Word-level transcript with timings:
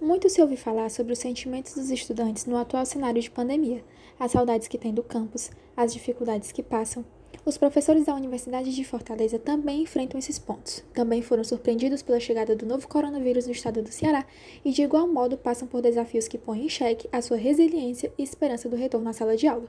Muito 0.00 0.30
se 0.30 0.40
ouve 0.40 0.56
falar 0.56 0.90
sobre 0.90 1.12
os 1.12 1.18
sentimentos 1.18 1.74
dos 1.74 1.90
estudantes 1.90 2.46
no 2.46 2.56
atual 2.56 2.86
cenário 2.86 3.20
de 3.20 3.28
pandemia, 3.28 3.84
as 4.16 4.30
saudades 4.30 4.68
que 4.68 4.78
têm 4.78 4.94
do 4.94 5.02
campus, 5.02 5.50
as 5.76 5.92
dificuldades 5.92 6.52
que 6.52 6.62
passam. 6.62 7.04
Os 7.44 7.58
professores 7.58 8.06
da 8.06 8.14
Universidade 8.14 8.72
de 8.72 8.84
Fortaleza 8.84 9.40
também 9.40 9.82
enfrentam 9.82 10.16
esses 10.16 10.38
pontos. 10.38 10.84
Também 10.94 11.20
foram 11.20 11.42
surpreendidos 11.42 12.00
pela 12.00 12.20
chegada 12.20 12.54
do 12.54 12.64
novo 12.64 12.86
coronavírus 12.86 13.46
no 13.46 13.52
estado 13.52 13.82
do 13.82 13.90
Ceará 13.90 14.24
e, 14.64 14.70
de 14.70 14.82
igual 14.82 15.08
modo, 15.08 15.36
passam 15.36 15.66
por 15.66 15.82
desafios 15.82 16.28
que 16.28 16.38
põem 16.38 16.66
em 16.66 16.68
xeque 16.68 17.08
a 17.10 17.20
sua 17.20 17.36
resiliência 17.36 18.12
e 18.16 18.22
esperança 18.22 18.68
do 18.68 18.76
retorno 18.76 19.08
à 19.08 19.12
sala 19.12 19.36
de 19.36 19.48
aula. 19.48 19.68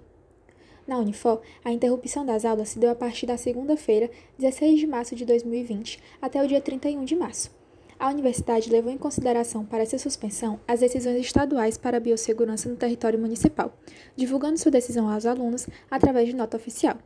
Na 0.86 1.00
Unifor, 1.00 1.42
a 1.66 1.72
interrupção 1.72 2.24
das 2.24 2.46
aulas 2.46 2.70
se 2.70 2.78
deu 2.78 2.92
a 2.92 2.96
partir 2.96 3.26
da 3.26 3.36
segunda-feira, 3.36 4.12
16 4.38 4.80
de 4.80 4.86
março 4.86 5.16
de 5.16 5.26
2020, 5.26 6.00
até 6.22 6.44
o 6.44 6.48
dia 6.48 6.62
31 6.62 7.04
de 7.04 7.16
março. 7.16 7.59
A 8.00 8.08
universidade 8.08 8.70
levou 8.72 8.94
em 8.94 8.98
consideração 8.98 9.66
para 9.66 9.84
essa 9.84 9.98
suspensão 9.98 10.58
as 10.66 10.80
decisões 10.80 11.18
estaduais 11.18 11.78
para 11.78 11.98
a 11.98 12.00
biossegurança 12.00 12.70
no 12.70 12.78
território 12.78 13.20
municipal, 13.20 13.78
divulgando 14.16 14.58
sua 14.58 14.72
decisão 14.72 15.12
aos 15.12 15.26
alunos 15.26 15.68
através 15.92 16.30
de 16.30 16.34
nota 16.34 16.56
oficial. 16.56 16.98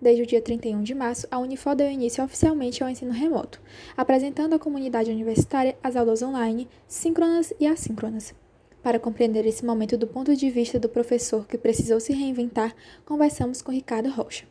Desde 0.00 0.22
o 0.22 0.26
dia 0.26 0.40
31 0.40 0.80
de 0.84 0.94
março, 0.94 1.26
a 1.28 1.40
Unifor 1.40 1.74
deu 1.74 1.90
início 1.90 2.22
oficialmente 2.22 2.84
ao 2.84 2.88
ensino 2.88 3.10
remoto, 3.10 3.60
apresentando 3.96 4.54
à 4.54 4.60
comunidade 4.60 5.10
universitária 5.10 5.76
as 5.82 5.96
aulas 5.96 6.22
online, 6.22 6.68
síncronas 6.86 7.52
e 7.58 7.66
assíncronas. 7.66 8.32
Para 8.80 9.00
compreender 9.00 9.44
esse 9.44 9.66
momento 9.66 9.98
do 9.98 10.06
ponto 10.06 10.36
de 10.36 10.48
vista 10.50 10.78
do 10.78 10.88
professor 10.88 11.48
que 11.48 11.58
precisou 11.58 11.98
se 11.98 12.12
reinventar, 12.12 12.76
conversamos 13.04 13.60
com 13.60 13.72
Ricardo 13.72 14.08
Rocha. 14.08 14.46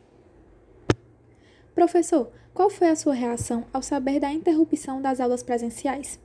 Professor, 1.74 2.30
qual 2.58 2.68
foi 2.68 2.88
a 2.88 2.96
sua 2.96 3.14
reação 3.14 3.64
ao 3.72 3.80
saber 3.80 4.18
da 4.18 4.32
interrupção 4.32 5.00
das 5.00 5.20
aulas 5.20 5.44
presenciais? 5.44 6.18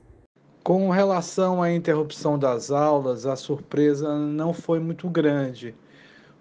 Com 0.64 0.90
relação 0.90 1.62
à 1.62 1.72
interrupção 1.72 2.36
das 2.36 2.72
aulas, 2.72 3.24
a 3.24 3.36
surpresa 3.36 4.18
não 4.18 4.52
foi 4.52 4.80
muito 4.80 5.08
grande, 5.08 5.76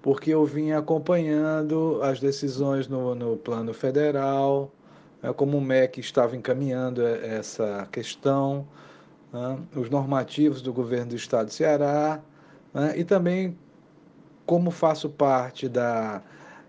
porque 0.01 0.31
eu 0.31 0.43
vinha 0.47 0.79
acompanhando 0.79 1.99
as 2.01 2.19
decisões 2.19 2.87
no, 2.87 3.13
no 3.13 3.37
plano 3.37 3.71
federal, 3.71 4.71
né, 5.21 5.31
como 5.31 5.59
o 5.59 5.61
MEC 5.61 5.99
estava 5.99 6.35
encaminhando 6.35 7.05
essa 7.05 7.87
questão, 7.91 8.67
né, 9.31 9.59
os 9.75 9.91
normativos 9.91 10.63
do 10.63 10.73
governo 10.73 11.09
do 11.09 11.15
estado 11.15 11.49
de 11.49 11.53
Ceará, 11.53 12.19
né, 12.73 12.97
e 12.97 13.03
também 13.03 13.55
como 14.43 14.71
faço 14.71 15.07
parte 15.07 15.69
da 15.69 16.23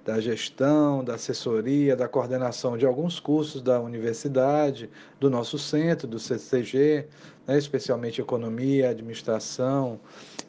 da 0.05 0.21
gestão, 0.21 1.03
da 1.03 1.15
assessoria, 1.15 1.97
da 1.97 2.07
coordenação 2.07 2.77
de 2.77 2.85
alguns 2.85 3.19
cursos 3.19 3.63
da 3.63 3.81
universidade, 3.81 4.91
do 5.19 5.31
nosso 5.31 5.59
centro, 5.59 6.07
do 6.07 6.19
CCG, 6.19 7.07
né, 7.47 7.57
especialmente 7.57 8.21
Economia, 8.21 8.91
Administração 8.91 9.99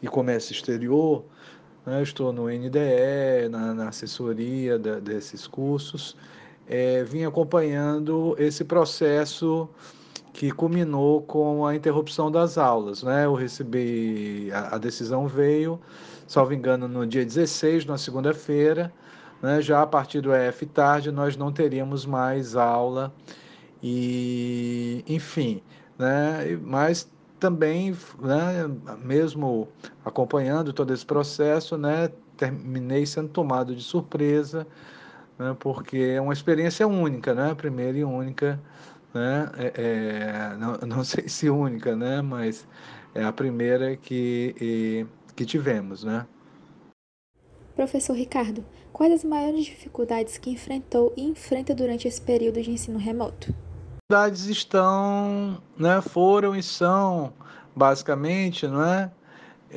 e 0.02 0.08
Comércio 0.08 0.52
Exterior. 0.52 1.24
Né, 1.86 2.04
estou 2.04 2.34
no 2.34 2.50
NDE, 2.50 3.48
na, 3.50 3.74
na 3.74 3.90
assessoria 3.90 4.78
da, 4.78 5.00
desses 5.00 5.48
cursos. 5.48 6.18
É, 6.68 7.04
vim 7.04 7.24
acompanhando 7.24 8.36
esse 8.38 8.66
processo 8.66 9.70
que 10.34 10.52
culminou 10.52 11.22
com 11.22 11.66
a 11.66 11.74
interrupção 11.74 12.30
das 12.30 12.58
aulas. 12.58 13.04
Né? 13.04 13.24
Eu 13.24 13.36
recebi, 13.36 14.50
a, 14.52 14.76
a 14.76 14.78
decisão 14.78 15.28
veio, 15.30 15.80
salvo 16.28 16.54
engano, 16.54 16.90
no 16.90 17.08
dia 17.08 17.24
16, 17.24 17.86
na 17.86 17.98
segunda-feira, 17.98 18.92
né? 19.42 19.62
Já 19.62 19.82
a 19.82 19.88
partir 19.88 20.22
do 20.22 20.34
EF 20.34 20.66
tarde, 20.68 21.12
nós 21.12 21.38
não 21.38 21.52
teríamos 21.52 22.06
mais 22.06 22.56
aula, 22.56 23.14
e 23.82 25.04
enfim, 25.08 25.62
né? 25.98 26.58
mas 26.64 27.10
também, 27.40 27.96
né, 28.20 28.68
mesmo 29.04 29.68
acompanhando 30.04 30.74
todo 30.74 30.94
esse 30.94 31.06
processo, 31.06 31.78
né, 31.78 32.10
terminei 32.38 33.06
sendo 33.06 33.30
tomado 33.30 33.76
de 33.76 33.84
surpresa, 33.84 34.66
né, 35.38 35.56
porque 35.60 35.98
é 36.16 36.22
uma 36.22 36.34
experiência 36.34 36.88
única, 36.88 37.34
né, 37.36 37.54
primeira 37.54 37.98
e 37.98 38.04
única, 38.04 38.60
né, 39.14 39.52
é, 39.58 39.74
é, 39.76 40.58
não, 40.58 40.78
não 40.98 41.04
sei 41.04 41.28
se 41.28 41.50
única, 41.50 41.96
né, 41.96 42.22
mas 42.22 42.68
é 43.14 43.24
a 43.24 43.32
primeira 43.32 43.96
que, 43.96 44.56
e, 44.60 45.06
que 45.36 45.46
tivemos, 45.46 46.04
né. 46.04 46.26
Professor 47.76 48.14
Ricardo, 48.14 48.64
quais 48.94 49.12
as 49.14 49.24
maiores 49.24 49.66
dificuldades 49.66 50.38
que 50.38 50.50
enfrentou 50.50 51.14
e 51.18 51.24
enfrenta 51.24 51.76
durante 51.76 52.08
esse 52.08 52.22
período 52.22 52.62
de 52.62 52.72
ensino 52.72 52.98
remoto? 52.98 53.54
Dificuldades 54.10 54.46
estão, 54.46 55.62
né, 55.78 56.02
foram 56.02 56.56
e 56.56 56.64
são, 56.64 57.34
basicamente, 57.76 58.68
não 58.68 58.84
é? 58.84 59.12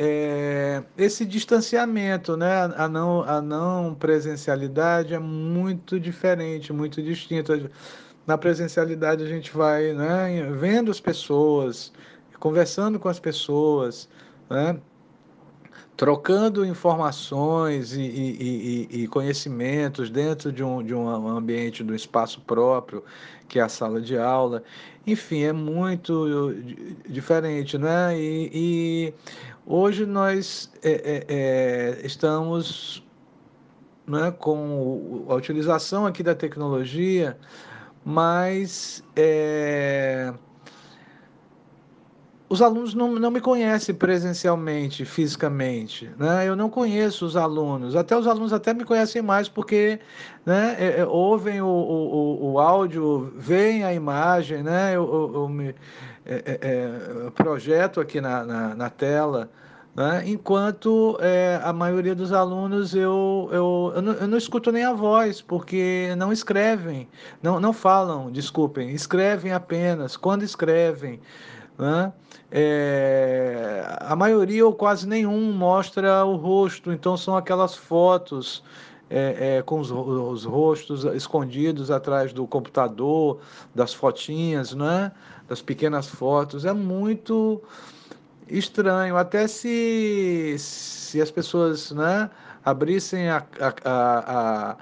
é, 0.00 0.82
esse 0.96 1.24
distanciamento, 1.24 2.36
né, 2.36 2.72
a 2.76 2.88
não, 2.88 3.22
a 3.22 3.42
não 3.42 3.96
presencialidade 3.96 5.12
é 5.12 5.18
muito 5.18 5.98
diferente, 5.98 6.72
muito 6.72 7.02
distinta. 7.02 7.70
Na 8.24 8.38
presencialidade 8.38 9.24
a 9.24 9.26
gente 9.26 9.50
vai 9.52 9.92
né, 9.92 10.48
vendo 10.52 10.90
as 10.90 11.00
pessoas, 11.00 11.92
conversando 12.38 13.00
com 13.00 13.08
as 13.08 13.18
pessoas, 13.18 14.08
né, 14.48 14.78
trocando 15.98 16.64
informações 16.64 17.92
e, 17.92 18.00
e, 18.02 18.88
e, 18.88 19.02
e, 19.02 19.08
conhecimentos 19.08 20.08
dentro 20.08 20.52
de 20.52 20.62
um, 20.62 20.80
de 20.80 20.94
um 20.94 21.08
ambiente, 21.28 21.82
de 21.82 21.92
um 21.92 21.94
espaço 21.94 22.40
próprio, 22.42 23.02
que 23.48 23.58
é 23.58 23.62
a 23.62 23.68
sala 23.68 24.00
de 24.00 24.16
aula. 24.16 24.62
Enfim, 25.04 25.42
é 25.42 25.52
muito 25.52 26.54
diferente, 27.08 27.76
né? 27.76 28.16
E, 28.16 29.12
hoje 29.66 30.06
nós 30.06 30.72
é, 30.84 30.92
é, 30.92 31.26
é, 31.28 32.06
estamos 32.06 33.04
né, 34.06 34.30
com 34.30 35.26
a 35.28 35.34
utilização 35.34 36.06
aqui 36.06 36.22
da 36.22 36.34
tecnologia, 36.34 37.36
mas 38.04 39.02
é, 39.16 40.32
os 42.48 42.62
alunos 42.62 42.94
não, 42.94 43.14
não 43.14 43.30
me 43.30 43.40
conhecem 43.40 43.94
presencialmente, 43.94 45.04
fisicamente, 45.04 46.10
né? 46.18 46.48
Eu 46.48 46.56
não 46.56 46.70
conheço 46.70 47.26
os 47.26 47.36
alunos, 47.36 47.94
até 47.94 48.16
os 48.16 48.26
alunos 48.26 48.52
até 48.52 48.72
me 48.72 48.84
conhecem 48.84 49.20
mais 49.20 49.48
porque, 49.48 50.00
né, 50.46 50.76
é, 50.78 51.00
é, 51.00 51.06
ouvem 51.06 51.60
o, 51.60 51.66
o, 51.66 52.52
o 52.52 52.58
áudio, 52.58 53.32
veem 53.36 53.84
a 53.84 53.92
imagem, 53.92 54.62
né? 54.62 54.96
Eu, 54.96 55.06
eu, 55.12 55.42
eu 55.42 55.48
me 55.48 55.74
é, 56.24 56.34
é, 56.46 57.26
é 57.26 57.30
projeto 57.30 58.00
aqui 58.00 58.20
na, 58.20 58.44
na, 58.44 58.74
na 58.74 58.90
tela, 58.90 59.50
né? 59.94 60.22
enquanto 60.26 61.18
é, 61.20 61.60
a 61.62 61.72
maioria 61.72 62.14
dos 62.14 62.32
alunos 62.32 62.94
eu, 62.94 63.48
eu, 63.52 63.92
eu 63.96 64.02
não, 64.02 64.12
eu, 64.12 64.28
não, 64.28 64.38
escuto 64.38 64.70
nem 64.70 64.84
a 64.84 64.92
voz, 64.92 65.42
porque 65.42 66.14
não 66.16 66.32
escrevem, 66.32 67.08
não, 67.42 67.58
não 67.58 67.72
falam, 67.72 68.30
desculpem, 68.30 68.90
escrevem 68.90 69.52
apenas, 69.52 70.16
quando 70.16 70.42
escrevem. 70.44 71.20
Né? 71.78 72.12
É, 72.50 73.84
a 74.00 74.16
maioria 74.16 74.66
ou 74.66 74.74
quase 74.74 75.06
nenhum 75.06 75.52
mostra 75.52 76.24
o 76.24 76.34
rosto, 76.34 76.90
então 76.90 77.16
são 77.16 77.36
aquelas 77.36 77.76
fotos 77.76 78.64
é, 79.08 79.58
é, 79.58 79.62
com 79.62 79.78
os, 79.80 79.90
os, 79.90 80.44
rostos 80.44 81.04
escondidos 81.04 81.90
atrás 81.90 82.32
do 82.32 82.46
computador, 82.46 83.38
das 83.74 83.94
fotinhas, 83.94 84.74
né? 84.74 85.12
das 85.48 85.62
pequenas 85.62 86.08
fotos. 86.08 86.64
É 86.64 86.72
muito 86.72 87.62
estranho, 88.48 89.16
até 89.16 89.46
se, 89.46 90.56
se 90.58 91.22
as 91.22 91.30
pessoas 91.30 91.92
né, 91.92 92.28
abrissem 92.64 93.28
a, 93.28 93.44
a, 93.84 94.76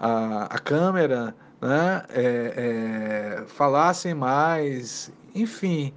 a, 0.00 0.44
a, 0.44 0.58
câmera, 0.58 1.34
né, 1.60 2.02
falassem 3.48 4.14
mais, 4.14 5.12
enfim. 5.34 5.92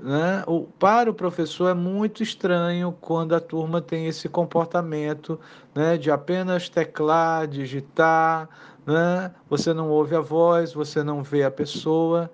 Né? 0.00 0.42
O, 0.46 0.62
para 0.62 1.10
o 1.10 1.14
professor 1.14 1.68
é 1.68 1.74
muito 1.74 2.22
estranho 2.22 2.96
quando 3.00 3.34
a 3.34 3.40
turma 3.40 3.80
tem 3.80 4.06
esse 4.06 4.28
comportamento 4.28 5.38
né, 5.74 5.98
de 5.98 6.10
apenas 6.10 6.68
teclar, 6.68 7.46
digitar, 7.46 8.48
né? 8.86 9.30
você 9.50 9.74
não 9.74 9.90
ouve 9.90 10.16
a 10.16 10.20
voz, 10.20 10.72
você 10.72 11.02
não 11.02 11.22
vê 11.22 11.44
a 11.44 11.50
pessoa. 11.50 12.30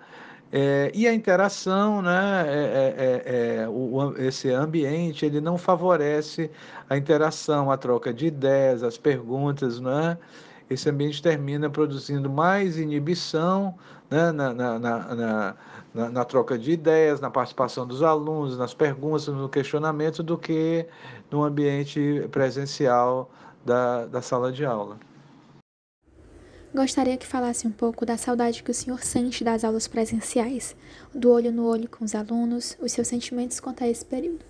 É, 0.53 0.91
e 0.95 1.07
a 1.07 1.13
interação, 1.13 2.01
né, 2.01 2.45
é, 2.47 2.55
é, 2.55 2.95
é, 2.97 3.63
é 3.63 3.69
o, 3.69 4.15
esse 4.17 4.51
ambiente, 4.51 5.27
ele 5.27 5.41
não 5.41 5.59
favorece 5.59 6.51
a 6.89 6.97
interação, 6.97 7.71
a 7.71 7.77
troca 7.77 8.15
de 8.15 8.29
ideias, 8.29 8.83
as 8.83 8.97
perguntas, 8.97 9.79
né? 9.79 10.17
Esse 10.71 10.89
ambiente 10.89 11.23
termina 11.23 11.71
produzindo 11.71 12.29
mais 12.29 12.79
inibição 12.79 13.75
né, 14.11 14.33
na, 14.33 14.53
na, 14.55 14.79
na, 14.79 15.57
na, 15.95 16.25
troca 16.25 16.59
de 16.59 16.73
ideias, 16.73 17.21
na 17.21 17.31
participação 17.31 17.87
dos 17.87 18.03
alunos, 18.03 18.59
nas 18.59 18.75
perguntas, 18.75 19.27
no 19.29 19.49
questionamento, 19.49 20.23
do 20.23 20.37
que 20.37 20.87
no 21.31 21.43
ambiente 21.43 22.29
presencial 22.31 23.31
da, 23.65 24.07
da 24.07 24.23
sala 24.23 24.53
de 24.53 24.65
aula. 24.65 24.99
Gostaria 26.75 27.17
que 27.17 27.27
falasse 27.27 27.67
um 27.67 27.73
pouco 27.73 28.05
da 28.05 28.19
saudade 28.19 28.63
que 28.63 28.71
o 28.71 28.75
senhor 28.75 29.03
sente 29.03 29.43
das 29.43 29.65
aulas 29.65 29.89
presenciais, 29.89 30.77
do 31.15 31.33
olho 31.33 31.51
no 31.51 31.67
olho 31.67 31.89
com 31.89 32.05
os 32.05 32.15
alunos, 32.15 32.77
os 32.81 32.93
seus 32.93 33.09
sentimentos 33.09 33.59
quanto 33.59 33.83
a 33.83 33.89
esse 33.89 34.05
período. 34.05 34.45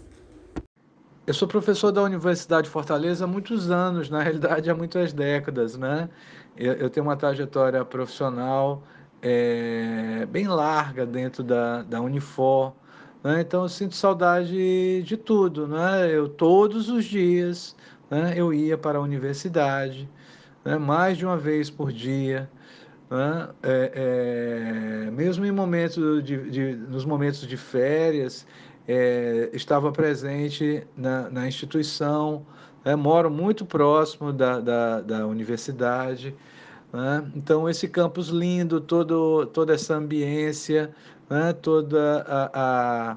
Eu 1.29 1.35
sou 1.35 1.47
professor 1.47 1.93
da 1.93 2.03
Universidade 2.03 2.69
de 2.69 2.71
Fortaleza 2.71 3.27
há 3.27 3.29
muitos 3.29 3.71
anos, 3.71 4.09
na 4.09 4.23
realidade 4.23 4.71
há 4.71 4.75
muitas 4.75 5.13
décadas, 5.13 5.77
né? 5.77 6.09
Eu, 6.57 6.73
eu 6.73 6.89
tenho 6.89 7.05
uma 7.05 7.19
trajetória 7.19 7.85
profissional 7.85 8.83
é, 9.21 10.25
bem 10.25 10.49
larga 10.49 11.05
dentro 11.05 11.43
da, 11.43 11.83
da 11.83 12.01
Unifor, 12.01 12.73
né? 13.23 13.43
então 13.43 13.65
eu 13.65 13.69
sinto 13.69 13.95
saudade 13.95 15.03
de 15.03 15.17
tudo, 15.19 15.69
né? 15.69 16.11
Eu 16.11 16.31
todos 16.31 16.89
os 16.89 17.05
dias, 17.05 17.77
né? 18.11 18.33
Eu 18.35 18.51
ia 18.55 18.79
para 18.79 18.97
a 18.97 19.03
universidade, 19.03 20.09
né, 20.65 20.79
mais 20.79 21.19
de 21.19 21.27
uma 21.27 21.37
vez 21.37 21.69
por 21.69 21.93
dia, 21.93 22.51
né, 23.11 23.49
é, 23.63 25.07
é, 25.07 25.11
mesmo 25.11 25.45
em 25.45 25.53
momentos 25.53 26.25
de, 26.25 26.51
de, 26.51 26.75
nos 26.75 27.05
momentos 27.05 27.47
de 27.47 27.57
férias, 27.59 28.47
é, 28.89 29.51
estava 29.53 29.93
presente 29.93 30.87
na, 30.97 31.29
na 31.29 31.47
instituição, 31.47 32.45
né, 32.85 32.97
moro 32.97 33.31
muito 33.31 33.67
próximo 33.67 34.33
da, 34.33 34.59
da, 34.61 35.01
da 35.03 35.27
universidade, 35.27 36.35
né, 36.93 37.31
então 37.37 37.69
esse 37.69 37.87
campus 37.87 38.29
lindo, 38.29 38.81
todo, 38.81 39.47
toda 39.47 39.75
essa 39.75 39.95
ambiência, 39.95 40.95
né, 41.29 41.53
toda 41.53 42.23
a, 42.27 43.13
a 43.13 43.17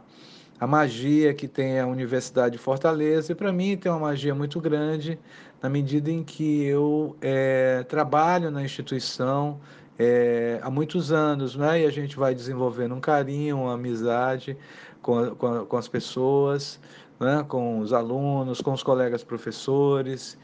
a 0.61 0.67
magia 0.67 1.33
que 1.33 1.47
tem 1.47 1.79
a 1.79 1.87
Universidade 1.87 2.55
de 2.55 2.61
Fortaleza, 2.61 3.31
e 3.31 3.35
para 3.35 3.51
mim 3.51 3.75
tem 3.75 3.91
uma 3.91 3.97
magia 3.99 4.35
muito 4.35 4.61
grande, 4.61 5.17
na 5.61 5.69
medida 5.69 6.09
em 6.09 6.23
que 6.23 6.63
eu 6.63 7.15
é, 7.21 7.83
trabalho 7.83 8.49
na 8.49 8.63
instituição 8.63 9.59
é, 9.97 10.59
há 10.63 10.71
muitos 10.71 11.11
anos, 11.11 11.55
né? 11.55 11.81
e 11.81 11.85
a 11.85 11.91
gente 11.91 12.17
vai 12.17 12.33
desenvolvendo 12.33 12.95
um 12.95 12.99
carinho, 12.99 13.59
uma 13.59 13.75
amizade 13.75 14.57
com, 15.01 15.35
com, 15.35 15.65
com 15.65 15.77
as 15.77 15.87
pessoas, 15.87 16.79
né? 17.19 17.45
com 17.47 17.79
os 17.79 17.93
alunos, 17.93 18.61
com 18.61 18.73
os 18.73 18.81
colegas 18.81 19.23
professores, 19.23 20.37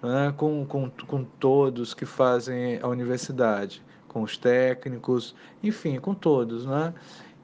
né? 0.00 0.32
com, 0.36 0.64
com, 0.64 0.88
com 0.88 1.24
todos 1.24 1.92
que 1.94 2.06
fazem 2.06 2.78
a 2.80 2.86
universidade, 2.86 3.82
com 4.06 4.22
os 4.22 4.36
técnicos, 4.36 5.34
enfim, 5.62 5.98
com 5.98 6.14
todos. 6.14 6.64
Né? 6.64 6.94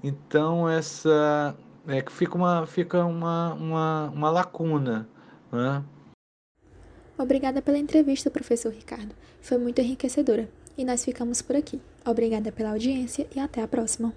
Então, 0.05 0.69
essa 0.69 1.57
é 1.89 2.01
que 2.01 2.13
fica 2.13 2.37
uma, 2.37 2.67
fica 2.67 3.05
uma, 3.05 3.55
uma, 3.55 4.13
uma 4.15 4.31
lacuna. 4.31 5.09
Né? 5.51 5.83
Obrigada 7.19 7.61
pela 7.61 7.77
entrevista, 7.79 8.31
professor 8.31 8.73
Ricardo. 8.73 9.13
Foi 9.43 9.59
muito 9.59 9.81
enriquecedora. 9.81 10.49
E 10.77 10.85
nós 10.85 11.05
ficamos 11.05 11.43
por 11.43 11.57
aqui. 11.57 11.81
Obrigada 12.07 12.53
pela 12.53 12.71
audiência 12.71 13.27
e 13.35 13.41
até 13.41 13.61
a 13.61 13.67
próxima. 13.67 14.15